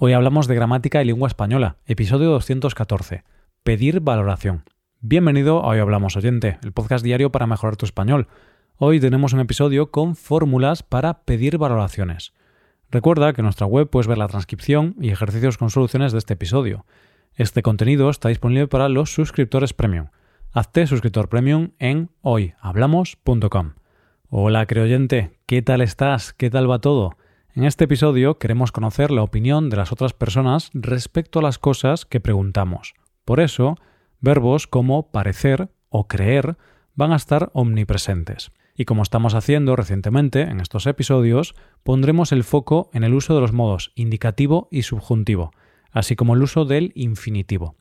[0.00, 3.24] Hoy hablamos de gramática y lengua española, episodio 214.
[3.64, 4.62] Pedir valoración.
[5.00, 8.28] Bienvenido a Hoy Hablamos Oyente, el podcast diario para mejorar tu español.
[8.76, 12.32] Hoy tenemos un episodio con fórmulas para pedir valoraciones.
[12.92, 16.34] Recuerda que en nuestra web puedes ver la transcripción y ejercicios con soluciones de este
[16.34, 16.86] episodio.
[17.34, 20.10] Este contenido está disponible para los suscriptores premium.
[20.52, 23.72] Hazte suscriptor premium en hoyhablamos.com.
[24.28, 26.32] Hola, creoyente, ¿qué tal estás?
[26.34, 27.16] ¿Qué tal va todo?
[27.58, 32.06] En este episodio queremos conocer la opinión de las otras personas respecto a las cosas
[32.06, 32.94] que preguntamos.
[33.24, 33.74] Por eso,
[34.20, 36.56] verbos como parecer o creer
[36.94, 38.52] van a estar omnipresentes.
[38.76, 43.40] Y como estamos haciendo recientemente en estos episodios, pondremos el foco en el uso de
[43.40, 45.50] los modos indicativo y subjuntivo,
[45.90, 47.74] así como el uso del infinitivo.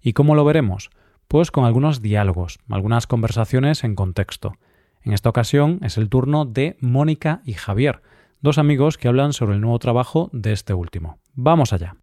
[0.00, 0.88] ¿Y cómo lo veremos?
[1.28, 4.54] Pues con algunos diálogos, algunas conversaciones en contexto.
[5.02, 8.00] En esta ocasión es el turno de Mónica y Javier,
[8.40, 11.18] dos amigos que hablan sobre el nuevo trabajo de este último.
[11.34, 11.96] Vamos allá.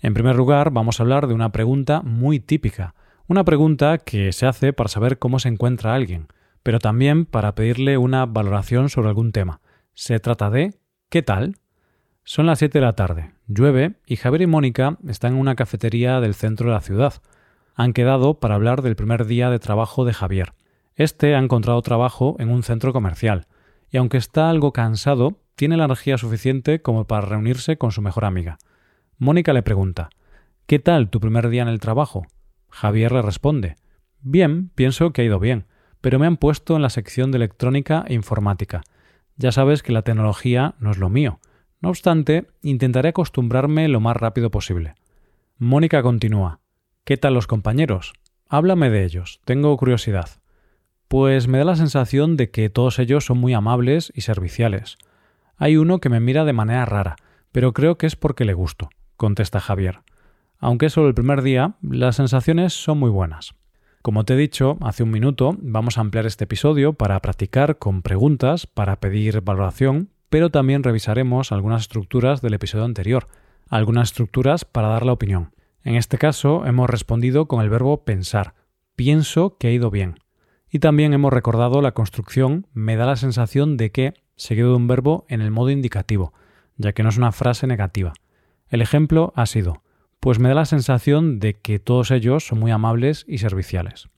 [0.00, 2.94] En primer lugar, vamos a hablar de una pregunta muy típica,
[3.26, 6.28] una pregunta que se hace para saber cómo se encuentra alguien,
[6.62, 9.60] pero también para pedirle una valoración sobre algún tema.
[9.94, 10.74] Se trata de
[11.08, 11.56] ¿qué tal?
[12.24, 16.20] Son las 7 de la tarde, llueve y Javier y Mónica están en una cafetería
[16.20, 17.14] del centro de la ciudad.
[17.74, 20.52] Han quedado para hablar del primer día de trabajo de Javier.
[20.96, 23.46] Este ha encontrado trabajo en un centro comercial,
[23.94, 28.24] y aunque está algo cansado, tiene la energía suficiente como para reunirse con su mejor
[28.24, 28.58] amiga.
[29.18, 30.10] Mónica le pregunta
[30.66, 32.26] ¿Qué tal tu primer día en el trabajo?
[32.70, 33.76] Javier le responde
[34.20, 35.66] Bien, pienso que ha ido bien,
[36.00, 38.82] pero me han puesto en la sección de electrónica e informática.
[39.36, 41.38] Ya sabes que la tecnología no es lo mío.
[41.80, 44.96] No obstante, intentaré acostumbrarme lo más rápido posible.
[45.56, 46.58] Mónica continúa
[47.04, 48.12] ¿Qué tal los compañeros?
[48.48, 50.30] Háblame de ellos, tengo curiosidad.
[51.16, 54.98] Pues me da la sensación de que todos ellos son muy amables y serviciales.
[55.56, 57.14] Hay uno que me mira de manera rara,
[57.52, 60.00] pero creo que es porque le gusto, contesta Javier.
[60.58, 63.54] Aunque es solo el primer día, las sensaciones son muy buenas.
[64.02, 68.02] Como te he dicho hace un minuto, vamos a ampliar este episodio para practicar con
[68.02, 73.28] preguntas, para pedir valoración, pero también revisaremos algunas estructuras del episodio anterior,
[73.68, 75.54] algunas estructuras para dar la opinión.
[75.84, 78.54] En este caso hemos respondido con el verbo pensar.
[78.96, 80.16] Pienso que ha ido bien.
[80.74, 84.88] Y también hemos recordado la construcción me da la sensación de que, seguido de un
[84.88, 86.32] verbo en el modo indicativo,
[86.78, 88.12] ya que no es una frase negativa.
[88.70, 89.84] El ejemplo ha sido
[90.18, 94.08] pues me da la sensación de que todos ellos son muy amables y serviciales.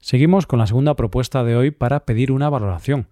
[0.00, 3.08] Seguimos con la segunda propuesta de hoy para pedir una valoración.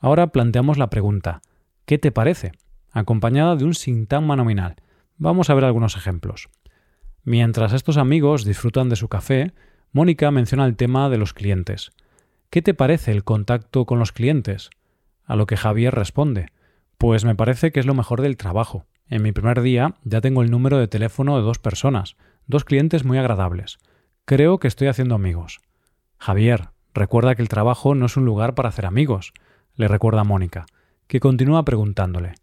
[0.00, 1.40] Ahora planteamos la pregunta
[1.84, 2.50] ¿qué te parece?
[2.90, 4.74] acompañada de un sintagma nominal.
[5.18, 6.48] Vamos a ver algunos ejemplos.
[7.22, 9.52] Mientras estos amigos disfrutan de su café,
[9.92, 11.92] Mónica menciona el tema de los clientes.
[12.54, 14.70] ¿Qué te parece el contacto con los clientes?
[15.24, 16.50] A lo que Javier responde,
[16.98, 18.86] pues me parece que es lo mejor del trabajo.
[19.08, 22.14] En mi primer día ya tengo el número de teléfono de dos personas,
[22.46, 23.78] dos clientes muy agradables.
[24.24, 25.62] Creo que estoy haciendo amigos.
[26.16, 29.32] Javier, recuerda que el trabajo no es un lugar para hacer amigos,
[29.74, 30.66] le recuerda Mónica,
[31.08, 32.34] que continúa preguntándole.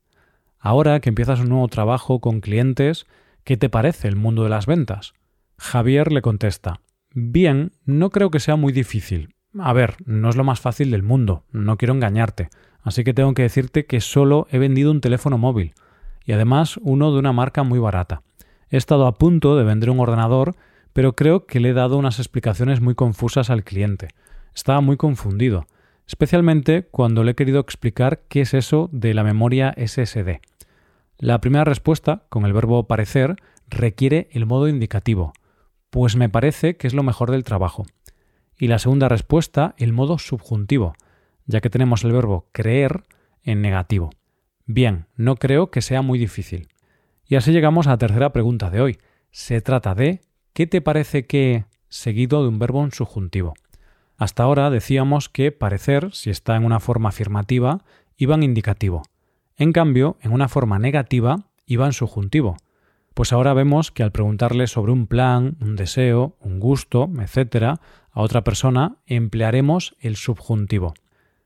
[0.60, 3.08] Ahora que empiezas un nuevo trabajo con clientes,
[3.46, 5.14] ¿qué te parece el mundo de las ventas?
[5.58, 6.82] Javier le contesta,
[7.14, 9.36] Bien, no creo que sea muy difícil.
[9.60, 12.50] A ver, no es lo más fácil del mundo, no quiero engañarte,
[12.84, 15.74] así que tengo que decirte que solo he vendido un teléfono móvil,
[16.26, 18.22] y además uno de una marca muy barata.
[18.70, 20.56] He estado a punto de vender un ordenador,
[20.94, 24.08] pero creo que le he dado unas explicaciones muy confusas al cliente.
[24.56, 25.68] Estaba muy confundido,
[26.08, 30.40] especialmente cuando le he querido explicar qué es eso de la memoria SSD.
[31.18, 33.36] La primera respuesta, con el verbo parecer,
[33.68, 35.34] requiere el modo indicativo,
[35.90, 37.86] pues me parece que es lo mejor del trabajo
[38.62, 40.94] y la segunda respuesta el modo subjuntivo,
[41.48, 43.06] ya que tenemos el verbo creer
[43.42, 44.12] en negativo.
[44.68, 46.68] Bien, no creo que sea muy difícil.
[47.26, 49.00] Y así llegamos a la tercera pregunta de hoy.
[49.32, 50.22] Se trata de
[50.54, 53.56] ¿qué te parece que seguido de un verbo en subjuntivo?
[54.16, 57.84] Hasta ahora decíamos que parecer, si está en una forma afirmativa,
[58.16, 59.02] iba en indicativo.
[59.58, 62.58] En cambio, en una forma negativa, iba en subjuntivo.
[63.16, 67.80] Pues ahora vemos que al preguntarle sobre un plan, un deseo, un gusto, etc.,
[68.12, 70.94] a otra persona, emplearemos el subjuntivo.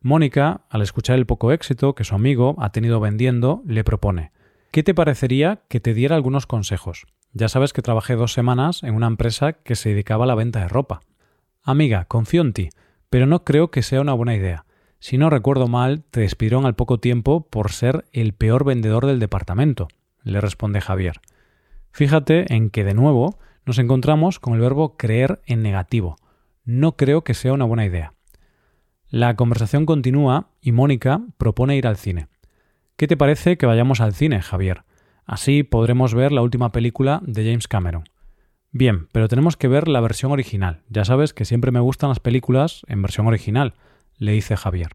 [0.02, 4.32] Mónica, al escuchar el poco éxito que su amigo ha tenido vendiendo, le propone
[4.72, 7.06] ¿Qué te parecería que te diera algunos consejos?
[7.32, 10.60] Ya sabes que trabajé dos semanas en una empresa que se dedicaba a la venta
[10.60, 11.02] de ropa.
[11.64, 12.70] Amiga, confío en ti,
[13.10, 14.66] pero no creo que sea una buena idea.
[15.00, 19.20] Si no recuerdo mal, te despidieron al poco tiempo por ser el peor vendedor del
[19.20, 19.88] departamento,
[20.24, 21.22] le responde Javier.
[21.92, 26.18] Fíjate en que de nuevo nos encontramos con el verbo creer en negativo.
[26.66, 28.14] No creo que sea una buena idea.
[29.08, 32.28] La conversación continúa y Mónica propone ir al cine.
[32.98, 34.84] ¿Qué te parece que vayamos al cine, Javier?
[35.26, 38.06] Así podremos ver la última película de James Cameron.
[38.72, 40.82] Bien, pero tenemos que ver la versión original.
[40.90, 43.76] Ya sabes que siempre me gustan las películas en versión original,
[44.18, 44.90] le dice Javier.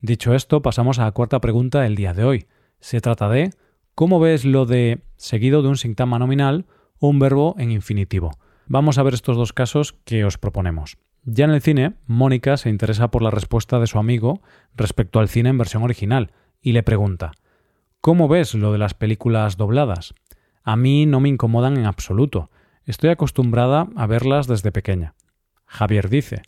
[0.00, 2.46] Dicho esto, pasamos a la cuarta pregunta del día de hoy.
[2.80, 3.50] Se trata de
[3.94, 6.66] ¿cómo ves lo de seguido de un sintagma nominal
[6.98, 8.32] o un verbo en infinitivo?
[8.66, 10.96] Vamos a ver estos dos casos que os proponemos.
[11.24, 14.42] Ya en el cine, Mónica se interesa por la respuesta de su amigo
[14.74, 17.32] respecto al cine en versión original y le pregunta
[18.00, 20.14] ¿Cómo ves lo de las películas dobladas?
[20.62, 22.50] A mí no me incomodan en absoluto.
[22.84, 25.14] Estoy acostumbrada a verlas desde pequeña.
[25.64, 26.42] Javier dice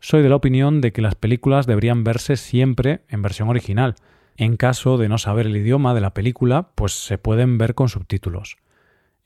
[0.00, 3.94] Soy de la opinión de que las películas deberían verse siempre en versión original.
[4.36, 7.88] En caso de no saber el idioma de la película, pues se pueden ver con
[7.88, 8.56] subtítulos.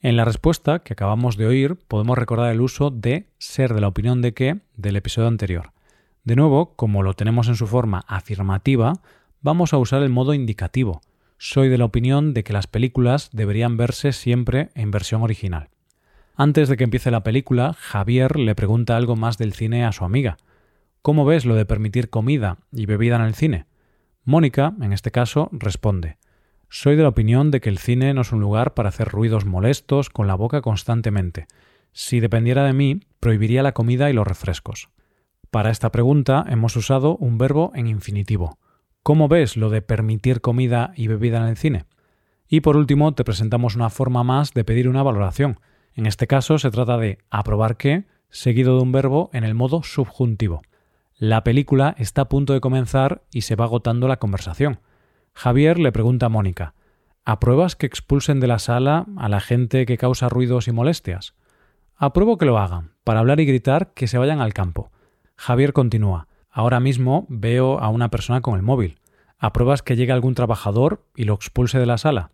[0.03, 3.87] En la respuesta que acabamos de oír podemos recordar el uso de ser de la
[3.87, 5.73] opinión de que del episodio anterior.
[6.23, 8.93] De nuevo, como lo tenemos en su forma afirmativa,
[9.41, 11.01] vamos a usar el modo indicativo.
[11.37, 15.69] Soy de la opinión de que las películas deberían verse siempre en versión original.
[16.35, 20.03] Antes de que empiece la película, Javier le pregunta algo más del cine a su
[20.03, 20.37] amiga.
[21.03, 23.67] ¿Cómo ves lo de permitir comida y bebida en el cine?
[24.25, 26.17] Mónica, en este caso, responde
[26.73, 29.43] soy de la opinión de que el cine no es un lugar para hacer ruidos
[29.43, 31.47] molestos con la boca constantemente.
[31.91, 34.87] Si dependiera de mí, prohibiría la comida y los refrescos.
[35.51, 38.57] Para esta pregunta hemos usado un verbo en infinitivo.
[39.03, 41.83] ¿Cómo ves lo de permitir comida y bebida en el cine?
[42.47, 45.59] Y por último, te presentamos una forma más de pedir una valoración.
[45.93, 49.83] En este caso se trata de aprobar que, seguido de un verbo en el modo
[49.83, 50.61] subjuntivo.
[51.17, 54.79] La película está a punto de comenzar y se va agotando la conversación.
[55.33, 56.73] Javier le pregunta a Mónica
[57.23, 61.35] ¿Apruebas que expulsen de la sala a la gente que causa ruidos y molestias?
[61.95, 64.91] Apruebo que lo hagan, para hablar y gritar que se vayan al campo.
[65.35, 68.99] Javier continúa Ahora mismo veo a una persona con el móvil.
[69.37, 72.31] ¿Apruebas que llegue algún trabajador y lo expulse de la sala?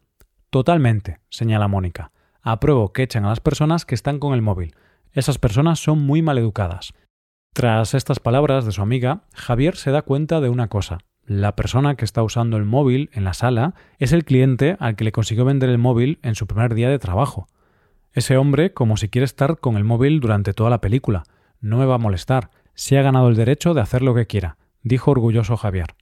[0.50, 2.12] Totalmente, señala Mónica.
[2.42, 4.74] Apruebo que echen a las personas que están con el móvil.
[5.12, 6.94] Esas personas son muy maleducadas.
[7.54, 11.96] Tras estas palabras de su amiga, Javier se da cuenta de una cosa la persona
[11.96, 15.44] que está usando el móvil en la sala es el cliente al que le consiguió
[15.44, 17.48] vender el móvil en su primer día de trabajo.
[18.14, 21.24] Ese hombre, como si quiere estar con el móvil durante toda la película,
[21.60, 24.56] no me va a molestar, se ha ganado el derecho de hacer lo que quiera,
[24.84, 25.96] dijo orgulloso Javier.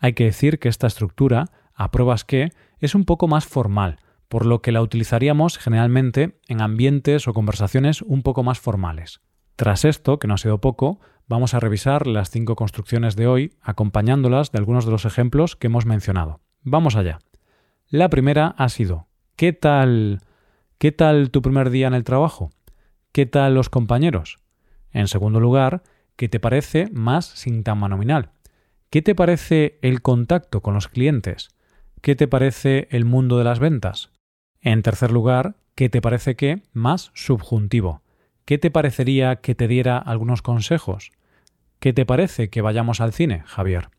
[0.00, 3.96] Hay que decir que esta estructura, a pruebas que, es un poco más formal,
[4.28, 9.22] por lo que la utilizaríamos generalmente en ambientes o conversaciones un poco más formales.
[9.56, 13.52] Tras esto, que no ha sido poco, vamos a revisar las cinco construcciones de hoy
[13.60, 16.40] acompañándolas de algunos de los ejemplos que hemos mencionado.
[16.62, 17.20] Vamos allá.
[17.88, 20.20] La primera ha sido ¿qué tal
[20.78, 22.50] qué tal tu primer día en el trabajo?
[23.12, 24.38] ¿Qué tal los compañeros?
[24.90, 25.82] En segundo lugar,
[26.16, 28.32] ¿qué te parece más sintagma nominal?
[28.90, 31.50] ¿Qué te parece el contacto con los clientes?
[32.00, 34.10] ¿Qué te parece el mundo de las ventas?
[34.60, 38.02] En tercer lugar, ¿qué te parece qué más subjuntivo?
[38.44, 41.10] ¿Qué te parecería que te diera algunos consejos?
[41.80, 43.90] ¿Qué te parece que vayamos al cine, Javier?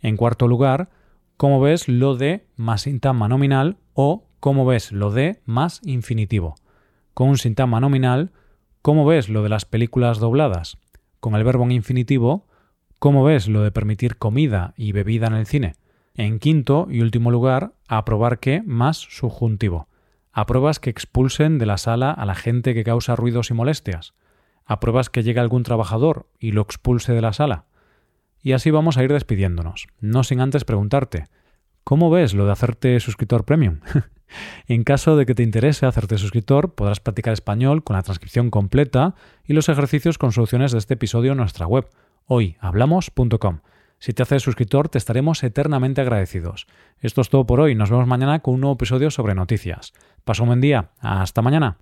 [0.00, 0.88] En cuarto lugar,
[1.36, 6.54] ¿cómo ves lo de más sintagma nominal o cómo ves lo de más infinitivo?
[7.12, 8.32] Con un sintagma nominal,
[8.80, 10.78] ¿cómo ves lo de las películas dobladas?
[11.20, 12.46] Con el verbo en infinitivo,
[12.98, 15.74] ¿cómo ves lo de permitir comida y bebida en el cine?
[16.14, 19.86] En quinto y último lugar, aprobar que más subjuntivo.
[20.32, 24.14] ¿Apruebas que expulsen de la sala a la gente que causa ruidos y molestias?
[24.68, 27.64] ¿Apruebas que llegue algún trabajador y lo expulse de la sala?
[28.40, 31.24] Y así vamos a ir despidiéndonos, no sin antes preguntarte,
[31.84, 33.80] ¿cómo ves lo de hacerte suscriptor premium?
[34.68, 39.14] en caso de que te interese hacerte suscriptor, podrás practicar español con la transcripción completa
[39.42, 41.88] y los ejercicios con soluciones de este episodio en nuestra web,
[42.26, 43.60] hoyhablamos.com.
[43.98, 46.66] Si te haces suscriptor, te estaremos eternamente agradecidos.
[47.00, 47.74] Esto es todo por hoy.
[47.74, 49.92] Nos vemos mañana con un nuevo episodio sobre noticias.
[50.24, 50.90] Pasa un buen día.
[51.00, 51.78] Hasta mañana.